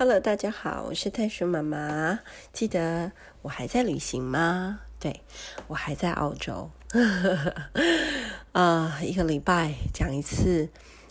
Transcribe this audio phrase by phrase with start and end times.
[0.00, 2.20] Hello，大家好，我是袋鼠妈妈。
[2.52, 3.10] 记得
[3.42, 4.78] 我还在旅行吗？
[5.00, 5.22] 对，
[5.66, 6.70] 我还在澳洲。
[8.54, 10.68] 啊、一个礼拜讲一次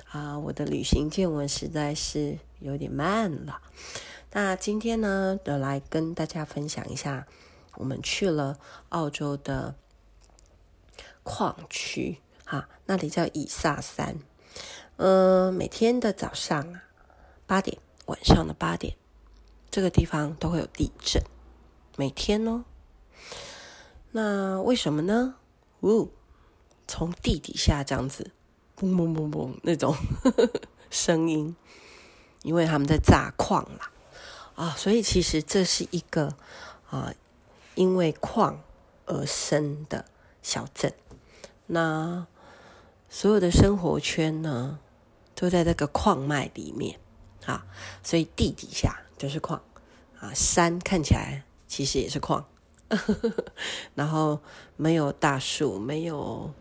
[0.10, 3.60] 啊我的旅行见闻实在是有点慢了。
[4.32, 7.28] 那今天呢，就来跟大家分享一下，
[7.76, 8.58] 我们去了
[8.88, 9.76] 澳洲的
[11.24, 14.16] 矿区，哈，那里叫以萨山。
[14.96, 16.80] 嗯、每天的早上，
[17.46, 17.78] 八点。
[18.08, 18.96] 晚上的八点，
[19.72, 21.24] 这个地方都会有地震，
[21.96, 22.66] 每天哦。
[24.12, 25.36] 那为什么呢？
[25.82, 26.10] 呜，
[26.88, 28.32] 从地底下这样子，
[28.78, 29.94] 嘣嘣嘣嘣那种
[30.24, 30.50] 呵 呵
[30.90, 31.56] 声音，
[32.44, 33.92] 因为他们在炸矿啦，
[34.56, 36.36] 啊，所以其实这是一个
[36.90, 37.14] 啊，
[37.76, 38.62] 因为矿
[39.06, 40.06] 而生的
[40.42, 40.94] 小镇。
[41.68, 42.26] 那
[43.10, 44.80] 所有的生活圈呢，
[45.36, 47.00] 都在这个矿脉里面。
[47.48, 47.66] 啊，
[48.04, 49.62] 所以地底下就是矿
[50.20, 52.46] 啊，山看起来其实也是矿，
[53.96, 54.40] 然后
[54.76, 56.54] 没有大树，没有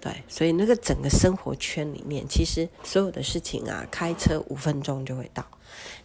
[0.00, 5.44] 对，所以那个整个生活圈里面，其实所有的事情啊，开车五分钟就会到，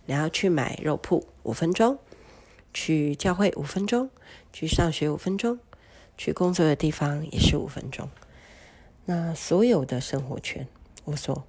[0.07, 1.99] 你要去买肉铺五分钟，
[2.73, 4.09] 去教会五分钟，
[4.51, 5.59] 去上学五分钟，
[6.17, 8.09] 去工作的地方也是五分钟，
[9.05, 10.67] 那所有的生活圈，
[11.05, 11.43] 我说。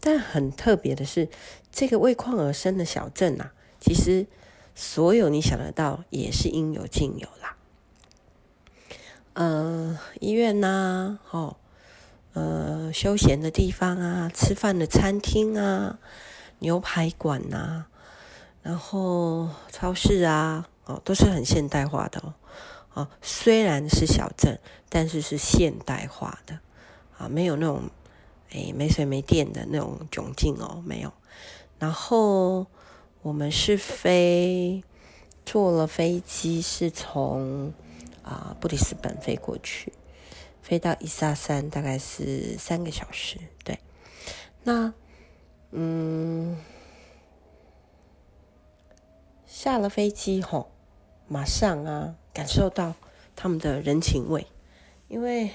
[0.00, 1.28] 但很特别的是，
[1.72, 4.26] 这个为矿而生的小镇啊，其实
[4.74, 7.56] 所有你想得到也是应有尽有啦。
[9.32, 11.56] 呃，医院呐、啊，哦，
[12.34, 15.98] 呃，休闲的地方啊，吃饭的餐厅啊，
[16.60, 17.88] 牛排馆呐、啊，
[18.62, 22.34] 然后超市啊，哦，都是很现代化的哦。
[22.94, 24.58] 哦，虽然是小镇，
[24.88, 26.60] 但是是现代化的
[27.18, 27.90] 啊，没有那种。
[28.72, 31.12] 没水没电的那种窘境哦，没有。
[31.78, 32.66] 然后
[33.22, 34.82] 我们是飞，
[35.44, 37.72] 坐了飞机，是从
[38.22, 39.92] 啊、布里斯本飞过去，
[40.62, 43.38] 飞到伊萨山大概是三个小时。
[43.62, 43.78] 对，
[44.64, 44.94] 那
[45.70, 46.56] 嗯，
[49.46, 50.72] 下了飞机后，
[51.28, 52.94] 马上啊感受到
[53.34, 54.46] 他们的人情味，
[55.08, 55.50] 因为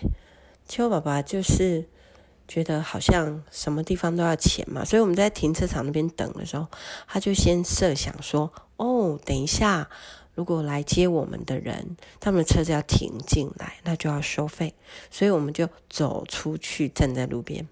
[0.68, 1.90] 邱爸爸就是。
[2.54, 6.68] 觉得好像什么地方都要钱嘛，所以我们在停车场那边等的时候，
[7.08, 9.88] 他就先设想说：“哦，等一下，
[10.36, 14.76] 如果来接我们的人，他们的车子要停进来，那就要收费。”
[15.10, 17.66] 所以我们就走出去，站在路边，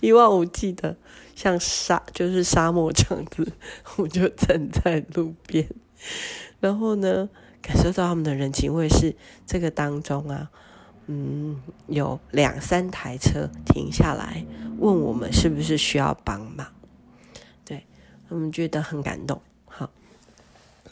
[0.00, 0.96] 一望无际的，
[1.36, 3.52] 像沙就是沙漠这样子，
[3.98, 5.68] 我就站在路边，
[6.58, 7.28] 然后呢，
[7.60, 9.14] 感受到他们的人情味是
[9.46, 10.50] 这个当中啊。
[11.12, 14.46] 嗯，有两三台车停下来
[14.78, 16.72] 问我们是不是需要帮忙，
[17.64, 17.84] 对，
[18.28, 19.42] 我们觉得很感动。
[19.66, 19.90] 好，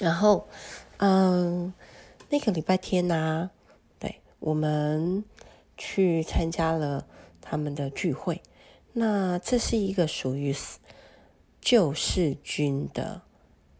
[0.01, 0.49] 然后，
[0.97, 1.73] 嗯，
[2.31, 3.49] 那个礼拜天呢、
[4.01, 5.23] 对，我们
[5.77, 7.07] 去参加了
[7.41, 8.43] 他们的聚会。
[8.95, 10.53] 那这是一个属于
[11.61, 13.23] 救世军的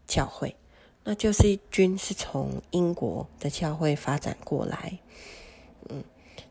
[0.07, 0.55] 教会，
[1.03, 4.99] 那救世军是从英国的教会发展过来，
[5.89, 6.01] 嗯。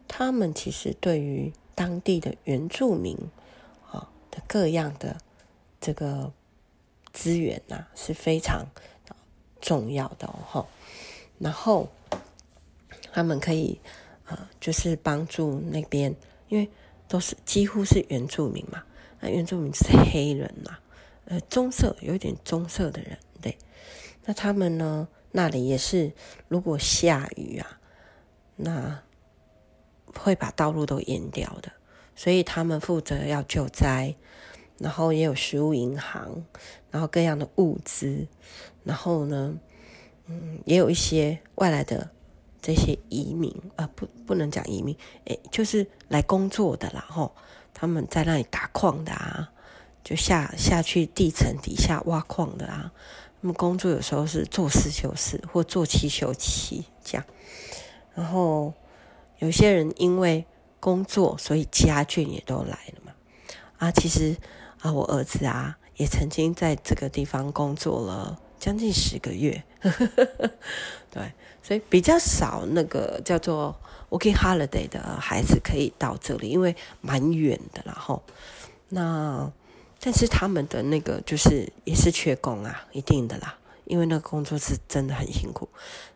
[0.09, 3.17] 他们其实对于当地的原住民
[3.93, 5.17] 啊的各样的
[5.81, 6.33] 这个
[7.13, 8.67] 资源呐是非常
[9.61, 10.67] 重要的哦。
[11.39, 11.89] 然后
[13.13, 13.79] 他们可以
[14.25, 16.17] 啊就是帮助那边，
[16.49, 16.69] 因为
[17.07, 18.83] 都是几乎是原住民嘛，
[19.21, 20.79] 那原住民是黑人嘛，
[21.27, 23.57] 呃棕色有一点棕色的人对。
[24.25, 26.13] 那他们呢那里也是，
[26.49, 27.79] 如果下雨啊，
[28.57, 29.03] 那
[30.17, 31.73] 会把道路都淹掉的，
[32.15, 34.15] 所以他们负责要救灾，
[34.79, 36.45] 然后也有食物银行，
[36.91, 38.27] 然后各样的物资，
[38.85, 39.55] 然后呢，
[40.27, 42.11] 嗯，也有一些外来的
[42.61, 47.35] 这些移民啊、不，不能讲移民，诶，就是来工作的啦，吼，
[47.73, 49.51] 他们在那里打矿的啊，
[50.03, 52.93] 就下下去地层底下挖矿的啊，
[53.41, 57.25] 他们工作有时候是做四休四或做七休七这样，
[58.15, 58.73] 然后。
[59.39, 60.45] 有些人因为
[60.81, 63.13] 工作，所以家眷也都来了嘛。
[63.79, 64.37] 啊，其实
[64.81, 69.63] 啊，我儿子啊，也曾经在这个地方工作了将近十个月。
[71.11, 71.33] 对，
[71.63, 73.75] 所以比较少那个叫做
[74.11, 77.83] working holiday 的孩子可以到这里，因为蛮远的。
[77.85, 78.23] 然后，
[78.89, 79.51] 那
[80.01, 85.69] 但是他们的那个就是也是缺工啊，一定的啦，因为那个工作是真的很辛苦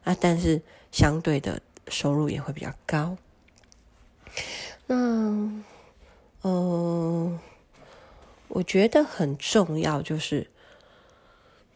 [0.05, 0.17] 啊。
[0.21, 0.61] 但是
[0.91, 1.61] 相对的。
[1.89, 3.17] 收入也会比较高。
[4.87, 5.65] 那，嗯、
[6.43, 7.39] 呃，
[8.49, 10.51] 我觉得很重要，就是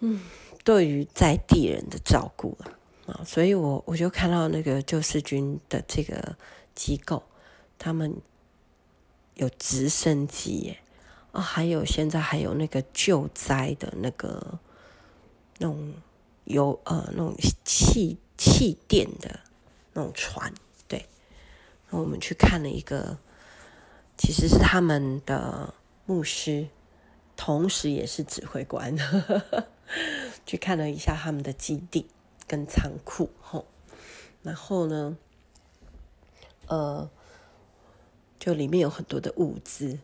[0.00, 0.22] 嗯，
[0.64, 2.76] 对于在地人的照顾啊，
[3.06, 6.36] 啊，所以我我就看到那个救世军的这个
[6.74, 7.22] 机构，
[7.78, 8.16] 他们
[9.34, 10.78] 有直升机耶，
[11.32, 14.58] 啊，还有现在还有那个救灾的那个
[15.58, 15.94] 那种
[16.44, 19.40] 有呃那种气气垫的
[19.96, 20.54] 那种船，
[20.86, 21.08] 对，
[21.88, 23.18] 然后我们去看了一个，
[24.16, 26.68] 其实是他们的牧师。
[27.38, 28.96] 同时也是指挥官，
[30.46, 32.06] 去看了一下他们的基地
[32.46, 33.66] 跟仓库，吼，
[34.42, 35.18] 然后呢，
[36.66, 37.10] 呃，
[38.38, 39.98] 就里面有很多的物资。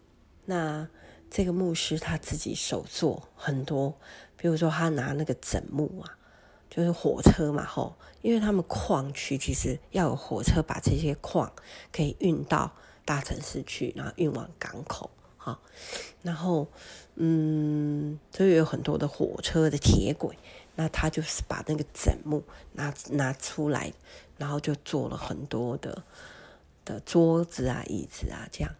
[0.44, 0.86] 那
[1.30, 3.98] 这个牧师他自己手做很多，
[4.36, 6.18] 比如说他拿那个枕木啊，
[6.74, 11.52] 就是火车嘛，吼，因为他们矿区其实要有火车把这些矿
[11.92, 12.72] 可以运到
[13.04, 15.10] 大城市去，然后运往港口。
[15.36, 15.60] 好，
[16.22, 16.66] 然后，
[17.16, 20.34] 嗯，就有很多的火车的铁轨，
[20.76, 22.42] 那他就是把那个枕木
[22.72, 23.92] 拿拿出来，
[24.38, 26.02] 然后就做了很多的
[26.86, 28.72] 的桌子啊、椅子啊这样。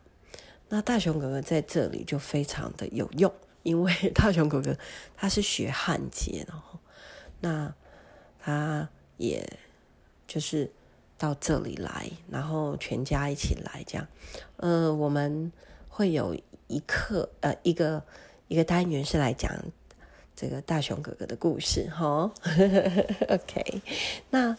[0.70, 3.30] 那大雄哥哥在这里就非常的有用，
[3.64, 4.74] 因为 大雄哥哥
[5.14, 6.54] 他是学焊接的，
[7.40, 7.74] 那
[8.42, 9.48] 他也
[10.26, 10.70] 就是
[11.16, 14.06] 到这里来，然后全家一起来这样。
[14.56, 15.52] 呃，我们
[15.88, 16.36] 会有。
[16.68, 18.02] 一课呃，一个
[18.48, 19.52] 一个单元是来讲
[20.34, 22.32] 这个大雄哥哥的故事哈。
[23.28, 23.82] OK，
[24.30, 24.56] 那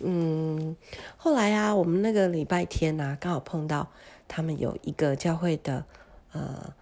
[0.00, 0.76] 嗯，
[1.16, 3.90] 后来啊，我们那个礼拜天啊，刚好碰到
[4.28, 5.86] 他们有一个教会的
[6.32, 6.74] 呃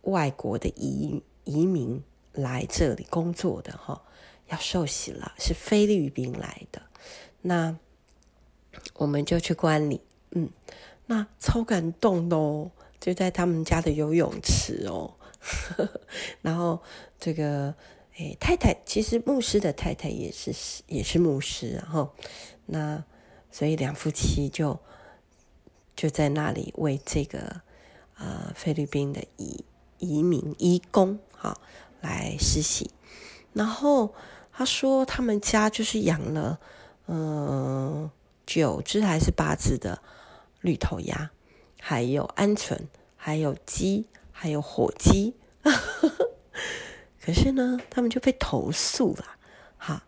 [0.00, 2.02] 外国的移移民
[2.32, 4.02] 来这里工作的哈，
[4.52, 6.82] 要受洗了，是菲律宾来的。
[7.40, 7.76] 那
[8.94, 10.00] 我们就去观礼，
[10.30, 10.48] 嗯，
[11.06, 12.70] 那超感动的哦。
[13.00, 15.14] 就在他们家的游泳池哦，
[16.40, 16.80] 然后
[17.18, 17.74] 这个
[18.16, 20.54] 诶太太其实牧师的太太也是
[20.86, 22.14] 也是牧师，然后
[22.66, 23.02] 那
[23.50, 24.78] 所以两夫妻就
[25.96, 27.62] 就在那里为这个
[28.18, 29.64] 呃菲律宾的移
[29.98, 31.60] 移民移工好
[32.00, 32.88] 来施洗，
[33.52, 34.14] 然后
[34.52, 36.60] 他说他们家就是养了
[37.06, 38.10] 嗯、呃、
[38.46, 40.00] 九只还是八只的
[40.60, 41.30] 绿头鸭。
[41.84, 42.78] 还有鹌鹑，
[43.16, 45.34] 还有鸡，还有火鸡，
[47.20, 49.24] 可是呢，他们就被投诉了。
[49.76, 50.00] 好，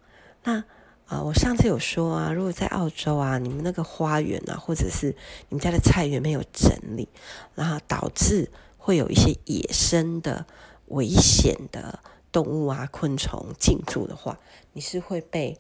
[0.45, 0.63] 那
[1.07, 5.09] 啊、我上次有说啊，如果在澳洲啊，你们那个花园啊，或者是
[5.49, 7.09] 你们家的菜园没有整理，
[7.57, 8.49] 然后导致
[8.79, 10.47] 会有一些野生的
[10.87, 11.99] 危险的
[12.35, 14.39] 动物啊、昆虫进驻的话，
[14.75, 15.57] 你是会被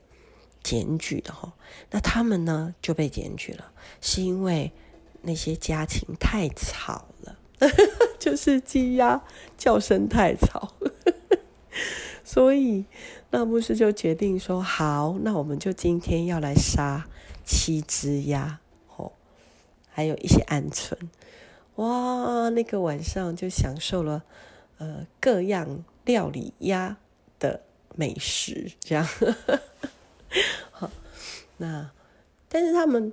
[0.62, 1.54] 检举的哈。
[1.90, 3.72] 那他们呢就被检举了，
[4.02, 4.72] 是因为。
[5.26, 7.38] 那些家禽太吵了，
[8.20, 9.22] 就是鸡鸭
[9.56, 10.74] 叫声太吵，
[12.22, 12.84] 所以
[13.30, 17.08] 那牧师就决定说：好，那我们就今天要来杀
[17.42, 18.60] 七只鸭，
[18.98, 19.12] 哦，
[19.88, 20.92] 还有一些鹌鹑。
[21.76, 24.24] 哇，那个晚上就享受了
[24.76, 26.96] 呃各样料理鸭
[27.38, 27.62] 的
[27.94, 29.06] 美食，这样。
[30.72, 30.90] 好，
[31.56, 31.90] 那
[32.48, 33.12] 但是他们。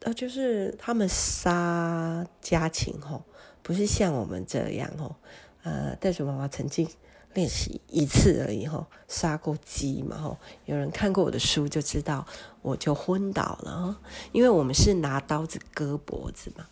[0.00, 3.24] 呃，就是他们杀家禽吼，
[3.60, 5.16] 不是像我们这样吼。
[5.64, 6.88] 呃，袋鼠妈妈曾经
[7.34, 10.38] 练习一次而已吼，杀过鸡嘛吼。
[10.66, 12.24] 有人看过我的书就知道，
[12.62, 14.00] 我就昏倒了，
[14.30, 16.68] 因为我们是拿刀子割脖子嘛。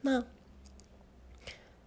[0.00, 0.24] 那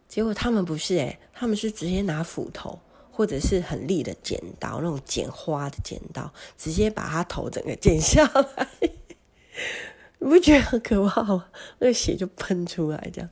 [0.08, 2.80] 结果他们不是诶，他们是直接拿斧头
[3.16, 8.68] 或者是很利的剪刀，那种剪花的剪刀，直接把它头整个剪下来。
[10.18, 11.46] 你不觉得很可怕吗？
[11.78, 13.30] 那个血就喷出来，这样。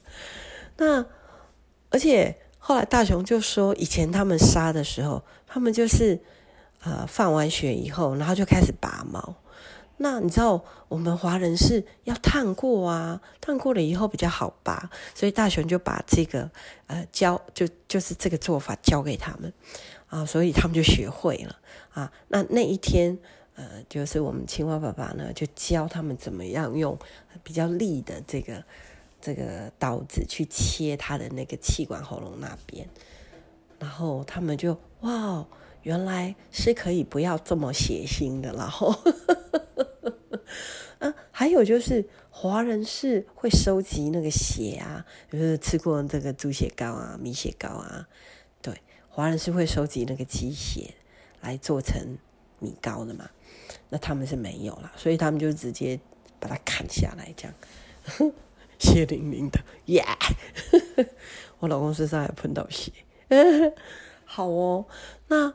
[0.77, 1.03] 那
[1.89, 6.19] 而且后来大雄就说，以前他们杀的时候，他们就是
[6.83, 9.35] 呃放完血以后，然后就开始拔毛。
[10.01, 16.49] 那你知道我们华人是要烫过啊，烫过了以后比较好拔，所以大雄就把这个
[16.87, 19.53] 呃教就就是这个做法教给他们
[20.07, 21.55] 啊，所以他们就学会了
[21.93, 22.11] 啊。
[22.27, 23.17] 那那一天。
[23.53, 26.97] 呃，就是我们青蛙爸爸呢，就教他们怎么样用
[27.43, 28.63] 比较利的这个
[29.19, 32.87] 这个刀子去切他的那个气管喉咙那边，
[33.77, 35.45] 然后他们就哇，
[35.83, 38.95] 原来是可以不要这么血腥的，然后，
[40.99, 48.07] 啊，还有就是华人是会收集那个血啊，就是吃过这个猪血糕啊、米血糕啊，
[48.61, 48.75] 对，
[49.09, 50.93] 华人是会收集那个鸡血
[51.41, 52.17] 来做成
[52.59, 53.29] 米糕的嘛。
[53.89, 55.99] 那他们是没有了，所以他们就直接
[56.39, 57.53] 把它砍下来，这样
[58.79, 60.03] 血淋淋的，耶、
[61.59, 62.91] 我老公身上还喷到血，
[64.25, 64.85] 好哦。
[65.27, 65.53] 那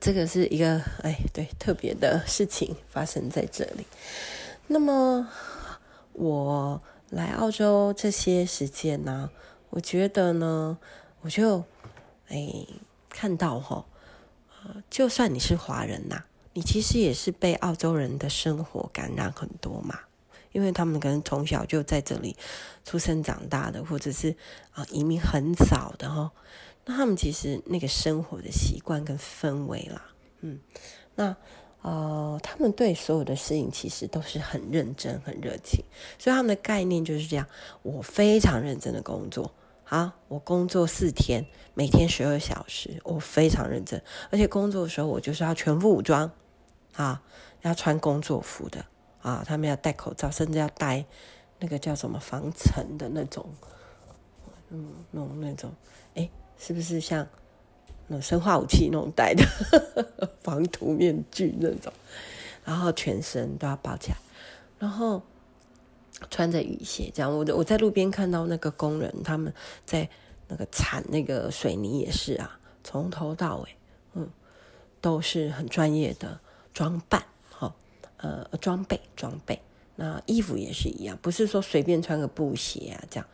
[0.00, 3.86] 这个是一个哎，对，特别的事情发生在这里。
[4.66, 5.28] 那么
[6.12, 9.30] 我来澳洲这些时间呢，
[9.70, 10.78] 我觉得呢，
[11.20, 11.64] 我就
[12.28, 12.66] 哎
[13.08, 13.84] 看到哈，
[14.64, 20.00] 呃，就算你是华人呐，你其实也是被澳洲人的生活感染很多嘛。
[20.52, 22.36] 因为他们可能从小就在这里
[22.84, 24.36] 出生长大的，或者是
[24.72, 26.30] 啊移民很早的哈，
[26.84, 30.10] 那他们其实那个生活的习惯跟氛围啦，
[30.40, 30.60] 嗯，
[31.14, 31.36] 那
[31.82, 35.84] 呃他们对所有的事情其实都是很认真、很热情，
[36.18, 37.46] 所以他们的概念就是这样：
[37.82, 39.52] 我非常认真的工作，
[39.84, 46.30] 啊，我工作四天，每天十二小时，我非常认真，而且工作的时候我就是要全副武装，
[46.94, 47.22] 啊，
[47.62, 48.84] 要穿工作服的。
[49.22, 51.04] 啊，他们要戴口罩，甚至要戴
[51.60, 53.48] 那个叫什么防尘的那种，
[54.70, 55.72] 嗯，那种那种，
[56.16, 56.28] 哎，
[56.62, 57.26] 是不是像
[58.06, 59.44] 那生化武器那种戴的
[60.40, 61.92] 防毒面具那种？
[62.64, 64.16] 然后全身都要包起来，
[64.78, 65.20] 然后
[66.30, 67.36] 穿着雨鞋，这样。
[67.36, 69.52] 我我在路边看到那个工人，他们
[69.84, 70.08] 在
[70.46, 73.68] 那个铲那个水泥也是啊，从头到尾，
[74.14, 74.30] 嗯，
[75.00, 76.38] 都是很专业的
[76.72, 77.24] 装扮。
[78.18, 79.60] 呃，装备装备，
[79.96, 83.28] 那衣服也是一样，不是说随便穿个布鞋啊这样。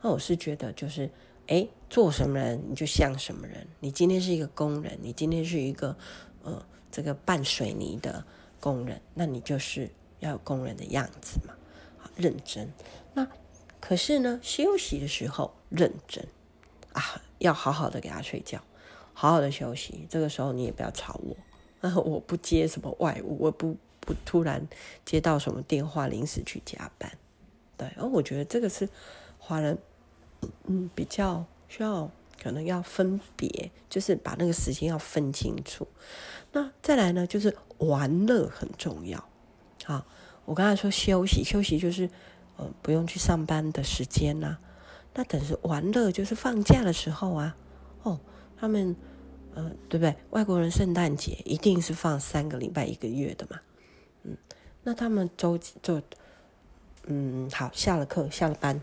[0.00, 1.10] 那我是觉得就是，
[1.50, 3.66] 哎，做什么人你就像什么人。
[3.80, 5.96] 你今天是一个工人，你今天是一个
[6.44, 8.24] 呃这个拌水泥的
[8.60, 9.90] 工人，那你就是
[10.20, 11.52] 要有工人的样子嘛，
[12.14, 12.72] 认真。
[13.14, 13.26] 那
[13.80, 16.24] 可是呢，休息的时候认真
[16.92, 18.62] 啊，要好好的给他睡觉，
[19.12, 20.06] 好好的休息。
[20.08, 21.36] 这个时候你也不要吵我，
[21.80, 23.76] 啊，我不接什么外务，我不。
[24.02, 24.66] 不突然
[25.04, 27.12] 接到什么电话，临时去加班，
[27.76, 28.88] 对，而我觉得这个是
[29.38, 29.78] 华人，
[30.66, 32.10] 嗯，比较需要
[32.42, 35.86] 可能要分别，就是把那个时间要分清楚。
[36.52, 39.22] 那再来呢，就是玩乐很重要。
[39.84, 40.04] 好，
[40.44, 42.08] 我刚才说休息，休息就是
[42.56, 44.58] 呃不用去上班的时间呐、
[45.14, 47.56] 那等是玩乐，就是放假的时候啊。
[48.02, 48.18] 哦，
[48.56, 48.96] 他们
[49.54, 50.16] 呃对不对？
[50.30, 53.60] 外国人圣诞节一定是放三个礼拜一个月的嘛。
[54.22, 54.36] 嗯，
[54.82, 56.00] 那他们周就，
[57.04, 58.80] 嗯，好，下了课下了班，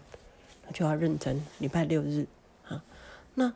[0.73, 1.45] 就要认真。
[1.59, 2.25] 礼拜六日
[2.67, 2.83] 啊，
[3.35, 3.53] 那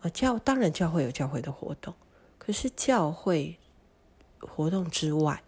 [0.00, 1.94] 呃教当然教会有教会的活动，
[2.38, 3.58] 可是教会
[4.40, 5.42] 活动之外，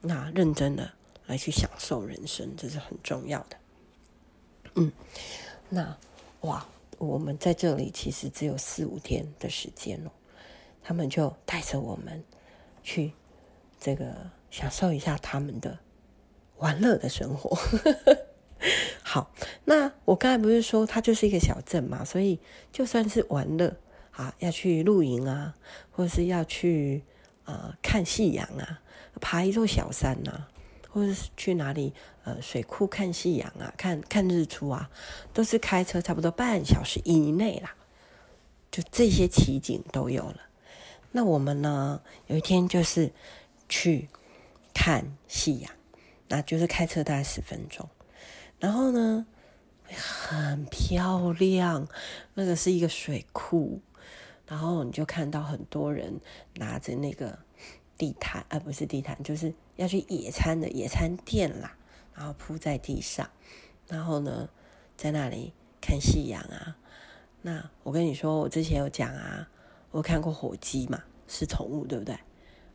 [0.00, 0.92] 那认真的
[1.26, 3.56] 来去享受人生，这是很重要的。
[4.74, 4.92] 嗯，
[5.68, 5.96] 那
[6.42, 6.66] 哇，
[6.98, 10.10] 我们在这里其实只有四五天的时间哦，
[10.82, 12.24] 他们就带着我们
[12.82, 13.12] 去
[13.78, 14.14] 这个。
[14.54, 15.76] 享受一下他们的
[16.58, 17.58] 玩乐的生活。
[19.14, 19.30] 好，
[19.64, 22.40] 那我刚才不是说它就是一个小镇嘛，所以
[22.72, 23.76] 就算是玩乐
[24.10, 25.54] 啊，要去露营啊，
[25.92, 27.04] 或者是要去
[27.44, 28.80] 呃看夕阳啊，
[29.20, 30.48] 爬一座小山啊，
[30.90, 31.92] 或者是去哪里
[32.24, 34.90] 呃水库看夕阳啊，看看日出啊，
[35.32, 37.72] 都是开车差不多半小时以内啦，
[38.72, 40.40] 就这些奇景都有了。
[41.12, 43.12] 那我们呢，有一天就是
[43.68, 44.08] 去。
[44.76, 45.70] 看夕阳，
[46.26, 47.88] 那就是开车大概十分钟，
[48.64, 49.26] 然后呢，
[49.92, 51.86] 很漂亮，
[52.32, 53.82] 那个是一个水库，
[54.48, 56.18] 然后你就看到很多人
[56.54, 57.38] 拿着那个
[57.98, 61.76] 地毯，啊、不是地毯，就是要去野餐的野餐垫啦，
[62.14, 63.28] 然后铺在地上，
[63.86, 64.48] 然后呢，
[64.96, 66.78] 在那里看夕阳啊。
[67.42, 69.46] 那我跟你说，我之前有讲啊，
[69.90, 72.18] 我看过火鸡嘛，是宠物，对不对？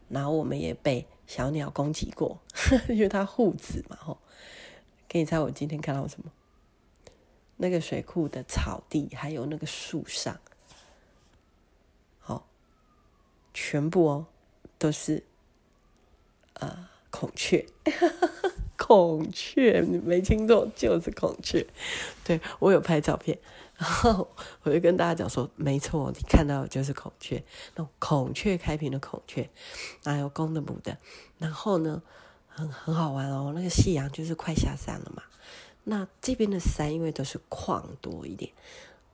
[0.07, 2.39] 然后我们也被小鸟攻击过，
[2.89, 3.97] 因为它护子嘛。
[3.99, 4.19] 吼，
[5.09, 6.31] 给你猜我今天看到什么？
[7.57, 10.39] 那个水库的草地，还有那个树上，
[12.19, 12.47] 好，
[13.53, 14.27] 全部哦，
[14.77, 15.25] 都是
[16.53, 17.65] 呃孔雀。
[18.77, 21.67] 孔雀， 你没听错，就是孔雀。
[22.23, 23.37] 对，我有拍照片，
[23.75, 24.29] 然后
[24.63, 27.43] 我就跟大家讲说，没错，你看到的就是孔雀，
[27.75, 29.49] 那孔雀开屏的孔雀，
[30.05, 30.97] 还有公的母的。
[31.39, 32.01] 然后呢，
[32.59, 35.23] 很很好玩哦，那个夕阳就是快下山了嘛。
[35.85, 38.51] 那这边的山因为都是矿多一点，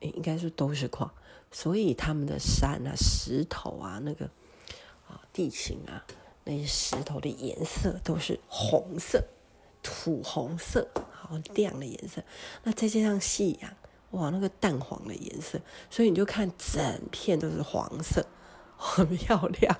[0.00, 1.10] 应该是都是矿，
[1.52, 4.26] 所以他们的山啊、石头啊、那个
[5.08, 6.04] 啊地形啊，
[6.44, 9.24] 那些石头的颜色都是红色。
[9.88, 12.20] 土红色，好亮的颜色。
[12.64, 13.72] 那再加上夕阳，
[14.10, 18.26] 哇，那个淡黄的颜色，所以你就看整片都是黄色，
[18.76, 19.78] 很漂亮，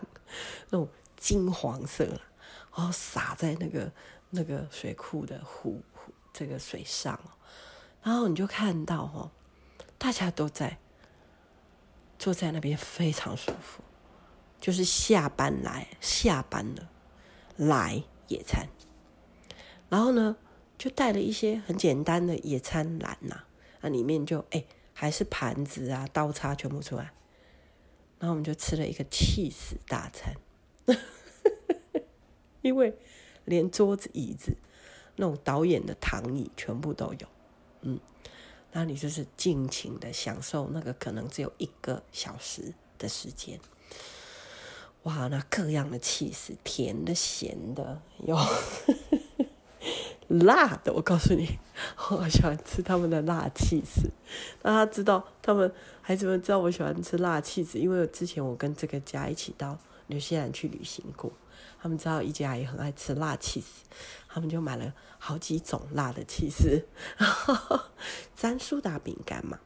[0.70, 2.06] 那种金黄色，
[2.76, 3.90] 然后洒在那个
[4.28, 7.18] 那个水库的湖湖这个水上，
[8.02, 9.30] 然后你就看到哦，
[9.96, 10.78] 大家都在
[12.18, 13.82] 坐在那边非常舒服，
[14.60, 16.90] 就是下班来下班了
[17.56, 18.68] 来野餐，
[19.88, 20.36] 然后呢
[20.76, 23.44] 就带了一些很简单的野餐篮呐，
[23.80, 27.12] 那里面就哎还是盘子啊刀叉全部出来，
[28.18, 30.34] 然后我们就吃了一个气死大餐，
[32.66, 32.94] 因为
[33.44, 34.56] 连桌子椅子
[35.16, 37.26] 那种导演的躺椅全部都有，
[37.82, 37.98] 嗯。
[38.72, 43.58] 那你就是尽情的享受那个可能只有一个小时的时间，
[45.04, 45.28] 哇！
[45.28, 48.36] 那各样的起司，甜的、咸的，有
[50.28, 50.92] 辣的。
[50.92, 51.58] 我告诉你，
[52.10, 54.10] 我喜欢吃他们的辣起司。
[54.62, 61.32] 那他知道，他们孩子们知道我喜欢吃辣起司，因为之前我跟这个家一起到纽西兰去旅行过。
[61.80, 63.84] 他们知道一家也很爱吃辣起司，
[64.28, 66.84] 他们就买了好几种辣的起司，
[67.16, 67.80] 然后
[68.36, 69.60] 沾苏打饼干嘛，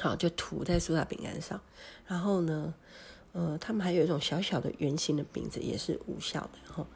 [0.00, 1.60] 好就涂在苏打饼干上。
[2.06, 2.74] 然后呢，
[3.32, 6.86] 呃，他们还有一种小小的圆形的饼子，也是无效的，然后，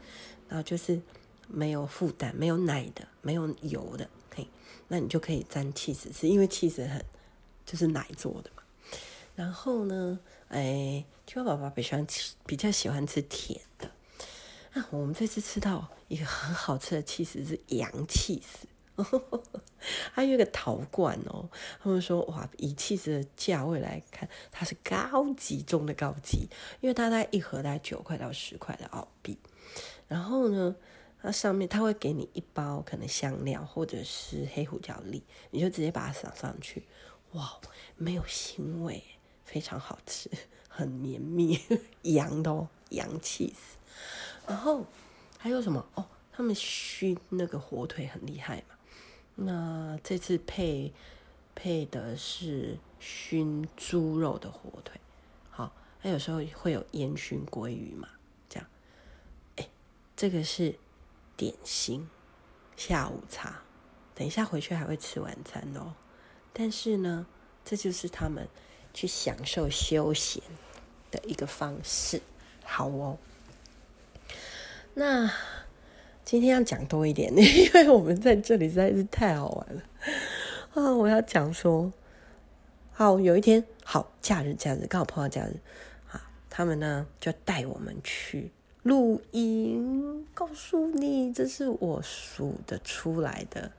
[0.49, 1.01] 然后就是
[1.47, 4.49] 没有负担、没有奶的、没有油的，嘿，
[4.89, 7.05] 那你就可以沾起司吃，因为起司很
[7.65, 8.63] 就是奶做的嘛。
[9.37, 13.91] 然后呢，哎，秋宝宝比较喜欢吃，比较喜欢吃甜的。
[14.77, 18.67] 那、我们这次吃到一个很好吃的起司是洋起司，
[20.13, 21.49] 还有一个陶罐哦。
[21.81, 26.49] 他们说哇，以起司的价位来看，它是高级中的高级，
[26.81, 29.39] 因为它大概一盒大概九块到十块的澳币。
[30.09, 30.75] 然后呢，
[31.23, 36.85] 它上面它会给你一包可能香料或者是黑胡椒粒，你就直接把它撒上去，
[37.33, 37.61] 哇，
[37.97, 39.01] 没有腥味，
[39.45, 40.29] 非常好吃，
[40.69, 41.61] 很绵密，
[42.03, 43.79] 洋的哦，洋起司。
[44.47, 44.85] 然后
[45.39, 46.07] 还有什么哦？
[46.33, 48.75] 他们熏那个火腿很厉害嘛。
[49.37, 50.93] 那这次配
[51.55, 55.01] 配的是熏猪肉的火腿，
[55.51, 58.09] 好，还有时候会有烟熏鲑鱼嘛，
[58.49, 58.67] 这样。
[59.57, 59.69] 哎，
[60.17, 60.77] 这个是
[61.37, 62.09] 点心，
[62.77, 63.63] 下午茶。
[64.15, 65.95] 等一下回去还会吃晚餐哦。
[66.53, 67.27] 但是呢，
[67.65, 68.49] 这就是他们
[68.93, 70.43] 去享受休闲
[71.11, 72.21] 的一个方式，
[72.65, 73.19] 好哦。
[74.95, 75.29] 那
[76.25, 79.83] 今天要讲多一点， 因为我们在这里实在是太好玩了
[80.75, 80.95] 啊！
[80.95, 81.93] 我要讲说，
[82.93, 85.57] 好，有一天好假日，假日刚好碰到假日，
[86.13, 88.53] 啊，他们呢就带我们去
[88.85, 90.25] 露营。
[90.33, 93.71] 告诉你，这是我数得出来的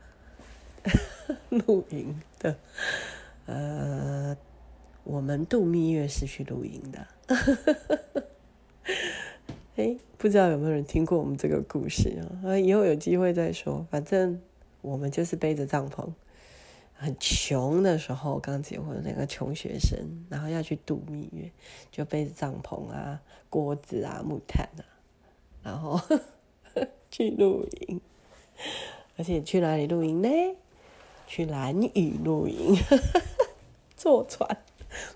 [1.50, 2.56] 露营的，
[3.46, 4.36] 呃，
[5.04, 7.08] 我们度蜜月是去露营的。
[9.76, 12.58] 哎，不知道有没有人听过我们这个故事啊？
[12.58, 13.86] 以后有机会再说。
[13.92, 14.42] 反正
[14.82, 16.04] 我们就是背着帐篷，
[16.96, 21.52] 很穷的时候，刚结婚那个穷学生，然后要去度蜜月，
[21.92, 24.82] 就背着帐篷啊、锅子啊、木炭啊，
[25.62, 26.02] 然后
[27.12, 28.02] 去露营。
[29.18, 30.30] 而且去哪里露营呢？
[31.28, 32.76] 去蓝屿露营，
[33.96, 34.58] 坐船。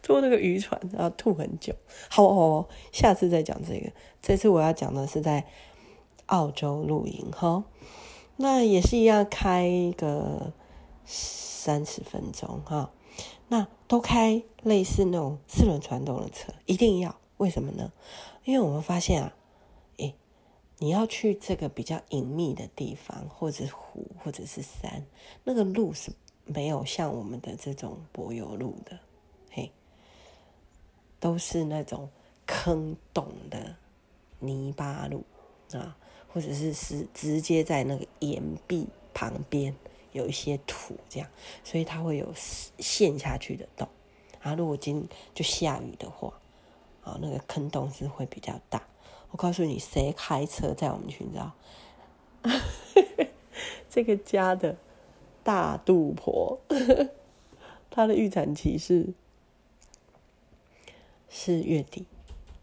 [0.01, 1.73] 坐那个渔船，然后吐很久。
[2.09, 3.91] 好哦，下次再讲这个。
[4.21, 5.45] 这次我要讲的是在
[6.27, 7.63] 澳洲露营哈，
[8.37, 10.53] 那也是一样，开个
[11.05, 12.91] 三十分钟哈。
[13.47, 17.15] 那都开类似那种四轮传动的车，一定要。
[17.37, 17.91] 为什么呢？
[18.43, 19.33] 因为我们发现啊，
[19.97, 20.13] 诶，
[20.77, 25.05] 你要去这个比较隐秘的地方，或者湖，或者是山，
[25.45, 26.11] 那个路是
[26.45, 28.99] 没有像我们的这种柏油路的。
[31.19, 32.09] 都是那种
[32.45, 33.75] 坑洞的
[34.39, 35.23] 泥巴路
[35.73, 35.97] 啊，
[36.33, 39.75] 或者是是直接在那个岩壁旁边
[40.13, 41.29] 有一些土这样，
[41.63, 43.87] 所以它会有陷下去的洞。
[44.41, 46.33] 啊，如果今天就下雨的话，
[47.03, 48.81] 啊，那个坑洞是会比较大。
[49.31, 51.51] 我告诉你，谁开车载我们去，你知道？
[53.89, 54.77] 这个家的
[55.43, 56.57] 大肚婆，
[57.91, 59.13] 她的预产期是。
[61.29, 62.05] 是月底，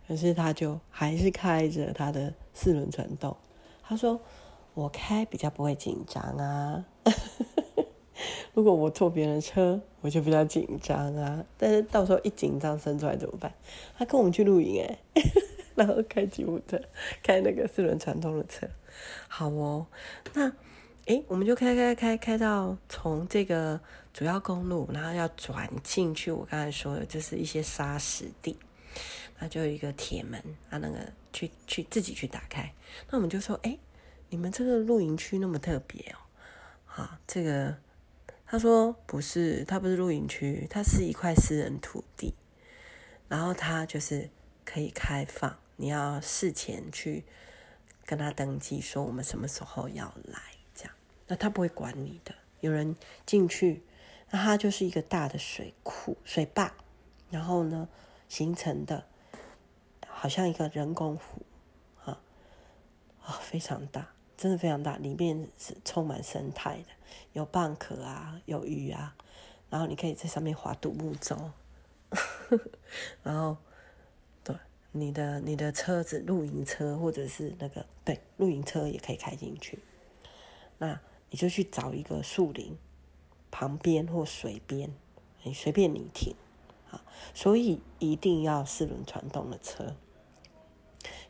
[0.07, 3.37] 可是他就还是开着他的四轮传动。
[3.83, 4.21] 他说
[4.75, 6.85] ：“我开比较不会紧张啊，
[8.53, 11.45] 如果我坐别人车，我就比较紧张啊。
[11.57, 13.53] 但是到时候一紧张生出来怎么办？”
[13.97, 14.99] 他跟我们去露营哎，
[15.77, 16.81] 然后开吉普车，
[17.23, 18.69] 开那个四轮传动的车。
[19.29, 19.87] 好哦，
[20.35, 20.51] 那
[21.07, 23.81] 诶，我们就开开开开到从这个。
[24.17, 26.33] 主要公路，然后要转进去。
[26.33, 28.59] 我刚才说的，就是一些沙石地，
[29.39, 32.73] 那就有一个铁门啊，那个去去自己去打开。
[33.11, 33.77] 那我们就说，哎，
[34.31, 36.19] 你们这个露营区那么特别哦，
[36.87, 37.77] 啊，这个
[38.47, 42.35] 他说不是，它不是露营区，它是一块私人土地，
[43.29, 44.31] 然后它就是
[44.65, 47.23] 可以开放，你要事前去
[48.07, 50.41] 跟他登记，说我们什么时候要来，
[51.29, 52.35] 那他不会管你的。
[52.61, 53.83] 有人进去，
[54.31, 56.73] 那它就是一个大的水库、水坝，
[57.31, 57.89] 然后呢
[58.29, 59.05] 形成的，
[60.07, 61.43] 好像一个人工湖，
[62.05, 62.21] 啊，
[63.23, 66.89] 啊，非常大，真的非常大，里面是充满生态的，
[67.35, 69.15] 有蚌壳啊，有鱼啊，
[69.69, 71.51] 然后你可以在上面划独木舟，
[73.23, 73.57] 然后
[74.43, 74.57] 对。
[74.93, 79.79] 你的你的车子，露营车或者是那个对，露营车也可以开进去。
[80.79, 80.99] 那
[81.37, 82.79] 你就去找一个树林
[83.51, 84.91] 旁边或水边，
[85.43, 86.35] 你随便你停
[86.91, 87.05] 啊。
[87.35, 89.95] 所以一定要四轮传动的车，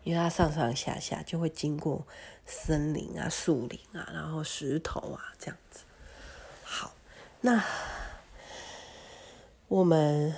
[0.05, 2.07] 因为它上上下下就会经过
[2.45, 5.83] 森林啊、树林啊，然后石头啊这样子。
[6.62, 6.95] 好，
[7.40, 7.64] 那
[9.66, 10.33] 我们。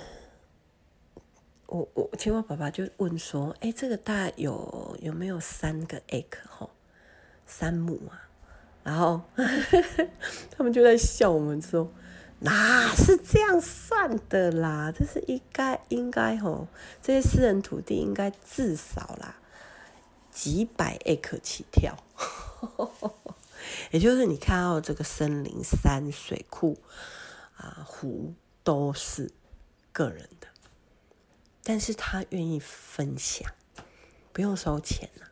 [1.67, 6.71] 我我青蛙爸爸就问说：“哎，这个大概有有没有三个 acre 吼，
[7.45, 8.25] 三亩啊？”
[8.83, 10.07] 然后呵 呵
[10.51, 11.91] 他们就在笑我们说
[12.39, 14.91] ：“哪是这样算的啦？
[14.91, 16.67] 这是应该应该吼，
[17.01, 19.35] 这些私人土地应该至少啦
[20.31, 21.97] 几百 acre 起跳，
[23.91, 26.77] 也就是你看到这个森林、山水库
[27.57, 29.31] 啊、湖都是
[29.91, 30.47] 个人的。”
[31.61, 33.51] 但是他愿意分享，
[34.33, 35.29] 不用收钱啊，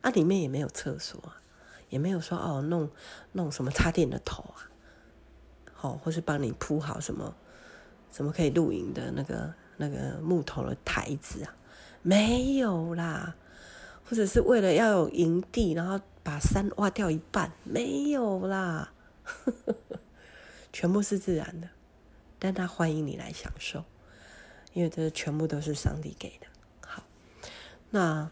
[0.00, 1.40] 啊，里面也没有厕所啊，
[1.88, 2.90] 也没有说哦，弄
[3.32, 4.70] 弄什么插电的头啊，
[5.72, 7.34] 好、哦，或是帮你铺好什么
[8.12, 11.54] 什么可以露营的那个那个木头的台子啊，
[12.02, 13.34] 没有啦，
[14.04, 18.92] 或者是为了要有营地，然后把山挖掉一半，没有啦，
[20.72, 21.68] 全部是自然的，
[22.38, 23.84] 但他欢迎你来享受。
[24.72, 26.46] 因为这全部都是上帝给的。
[26.86, 27.02] 好，
[27.88, 28.30] 那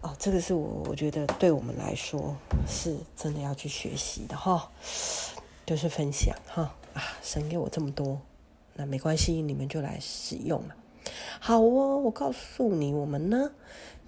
[0.00, 2.36] 哦，这个是我我觉得对我们来说
[2.68, 4.70] 是真的要去学习的哈，
[5.66, 8.20] 就是分享哈啊，神给我这么多，
[8.74, 10.76] 那没关系，你们就来使用了。
[11.40, 13.50] 好哦，我告诉你，我们呢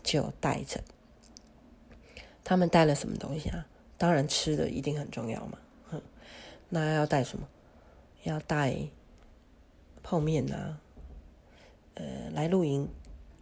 [0.03, 0.81] 就带着
[2.45, 3.67] 他们带了什么东西啊？
[3.99, 5.59] 当然吃的一定很重要嘛。
[5.91, 6.01] 哼，
[6.69, 7.49] 那要带什么？
[8.23, 8.77] 要带
[10.03, 10.79] 泡面、啊。
[11.95, 12.89] 呃，来露营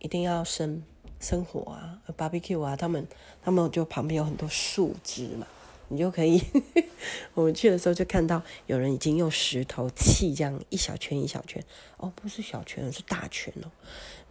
[0.01, 0.83] 一定要生
[1.21, 3.07] 生火啊，barbecue 啊，他们
[3.43, 5.47] 他们就旁边有很多树枝嘛，
[5.89, 6.43] 你就可以。
[7.35, 11.63] 我们去的时候就看到有人已经用石头砌这样一小圈一小圈，
[11.97, 13.71] 哦，不是小圈，是大圈哦。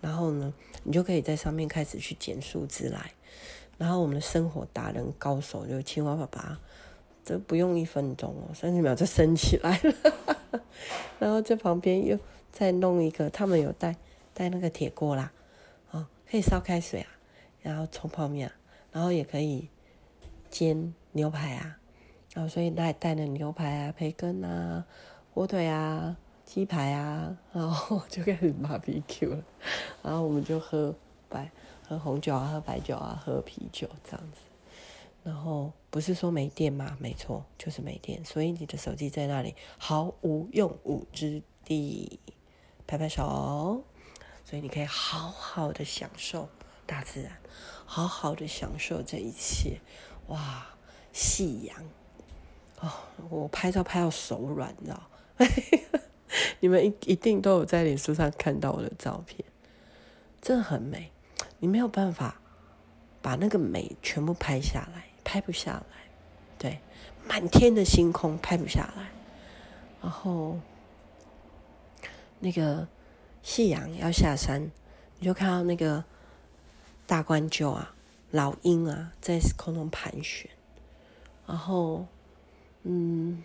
[0.02, 3.12] 然后呢，你就可以在上面开始去捡树枝来。
[3.78, 6.60] 然后我们的生火达人高手就青蛙爸爸，
[7.24, 10.62] 这不用一分钟哦，三十秒就升起来了。
[11.20, 12.18] 然后在旁边又
[12.52, 13.96] 再弄一个，他们有带。
[14.34, 15.32] 带那个铁锅啦，
[16.30, 17.10] 可以烧开水啊，
[17.62, 18.56] 然后冲泡面啊，
[18.92, 19.70] 然后也可以
[20.50, 21.78] 煎牛排啊，
[22.34, 24.86] 然后所以带带了牛排啊、培根啊、
[25.34, 29.44] 火腿啊、鸡排啊，然后就开始 barbecue 了，
[30.04, 30.94] 然后我们就喝
[31.30, 31.50] 白
[31.88, 34.40] 喝红酒啊、喝白酒啊、喝啤酒这样子，
[35.24, 36.98] 然后不是说没电吗？
[37.00, 42.20] 没错，就是没电，所以你的手机在那里毫无用武之地，
[42.86, 43.82] 拍拍手。
[44.50, 46.48] 所以你可以好好的享受
[46.86, 47.34] 大自然，
[47.86, 49.82] 好好的享受这一切，
[50.28, 50.66] 哇！
[51.12, 51.78] 夕阳
[52.80, 52.90] 哦，
[53.30, 56.00] 我拍照拍到手软，你知道？
[56.62, 59.44] 你们一一定都有在脸书上看到我的照片，
[60.42, 61.12] 真的很美。
[61.60, 62.40] 你没有办法
[63.22, 65.98] 把那个美全部拍下来，拍不下来。
[66.58, 66.80] 对，
[67.28, 69.10] 满天的星空拍不下来，
[70.02, 70.58] 然后
[72.40, 72.88] 那个。
[73.48, 74.70] 夕阳要下山，
[75.20, 76.04] 你就看到那个
[77.06, 77.96] 大冠鷲啊、
[78.30, 80.52] 老鹰啊在空中盘旋，
[81.48, 82.06] 然后，
[82.84, 83.42] 嗯，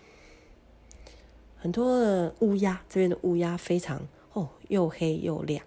[1.57, 5.65] 很多的乌鸦，这边的乌鸦非常哦，又黑又亮，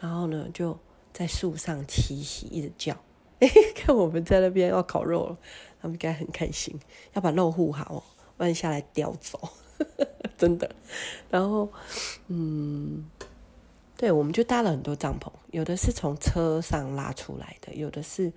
[0.00, 0.76] 然后呢就
[1.12, 2.96] 在树上栖息，一直叫。
[3.38, 5.38] 哎， 看我们在那边要烤肉了，
[5.80, 6.76] 他们应该很开心，
[7.12, 8.02] 要把肉护好，
[8.36, 9.38] 不然下来叼走，
[10.36, 10.68] 真的。
[11.30, 11.72] 然后，
[12.26, 13.08] 嗯。
[13.96, 18.30] 对，我们就搭了很多帐篷，有的是从车上拉出来的，有的是，